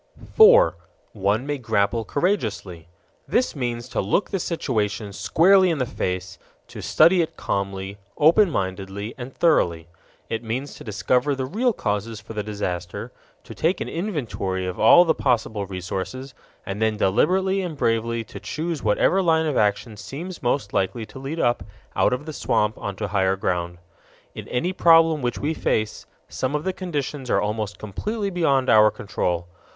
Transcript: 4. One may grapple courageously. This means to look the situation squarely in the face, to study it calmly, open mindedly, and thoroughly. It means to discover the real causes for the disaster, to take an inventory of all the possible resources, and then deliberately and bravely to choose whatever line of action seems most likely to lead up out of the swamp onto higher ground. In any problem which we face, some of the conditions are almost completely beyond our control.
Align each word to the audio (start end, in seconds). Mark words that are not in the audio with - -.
4. 0.33 0.75
One 1.13 1.45
may 1.45 1.59
grapple 1.59 2.03
courageously. 2.03 2.87
This 3.27 3.55
means 3.55 3.87
to 3.89 4.01
look 4.01 4.31
the 4.31 4.39
situation 4.39 5.13
squarely 5.13 5.69
in 5.69 5.77
the 5.77 5.85
face, 5.85 6.39
to 6.69 6.81
study 6.81 7.21
it 7.21 7.37
calmly, 7.37 7.99
open 8.17 8.49
mindedly, 8.49 9.13
and 9.15 9.31
thoroughly. 9.31 9.87
It 10.27 10.43
means 10.43 10.73
to 10.73 10.83
discover 10.83 11.35
the 11.35 11.45
real 11.45 11.71
causes 11.71 12.19
for 12.19 12.33
the 12.33 12.41
disaster, 12.41 13.11
to 13.43 13.53
take 13.53 13.79
an 13.79 13.87
inventory 13.87 14.65
of 14.65 14.79
all 14.79 15.05
the 15.05 15.13
possible 15.13 15.67
resources, 15.67 16.33
and 16.65 16.81
then 16.81 16.97
deliberately 16.97 17.61
and 17.61 17.77
bravely 17.77 18.23
to 18.23 18.39
choose 18.39 18.81
whatever 18.81 19.21
line 19.21 19.45
of 19.45 19.55
action 19.55 19.95
seems 19.97 20.41
most 20.41 20.73
likely 20.73 21.05
to 21.05 21.19
lead 21.19 21.39
up 21.39 21.63
out 21.95 22.11
of 22.11 22.25
the 22.25 22.33
swamp 22.33 22.75
onto 22.79 23.05
higher 23.05 23.35
ground. 23.35 23.77
In 24.33 24.47
any 24.47 24.73
problem 24.73 25.21
which 25.21 25.37
we 25.37 25.53
face, 25.53 26.07
some 26.27 26.55
of 26.55 26.63
the 26.63 26.73
conditions 26.73 27.29
are 27.29 27.39
almost 27.39 27.77
completely 27.77 28.31
beyond 28.31 28.67
our 28.67 28.89
control. 28.89 29.47